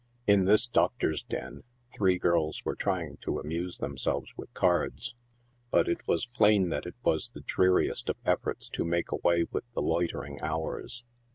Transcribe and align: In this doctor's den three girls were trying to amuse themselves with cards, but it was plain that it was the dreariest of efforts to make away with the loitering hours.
In 0.25 0.45
this 0.45 0.65
doctor's 0.65 1.21
den 1.21 1.61
three 1.93 2.17
girls 2.17 2.65
were 2.65 2.73
trying 2.73 3.17
to 3.17 3.37
amuse 3.37 3.77
themselves 3.77 4.33
with 4.35 4.51
cards, 4.55 5.13
but 5.69 5.87
it 5.87 6.07
was 6.07 6.25
plain 6.25 6.69
that 6.69 6.87
it 6.87 6.95
was 7.03 7.29
the 7.29 7.41
dreariest 7.41 8.09
of 8.09 8.17
efforts 8.25 8.67
to 8.69 8.83
make 8.83 9.11
away 9.11 9.45
with 9.51 9.71
the 9.75 9.81
loitering 9.83 10.41
hours. 10.41 11.03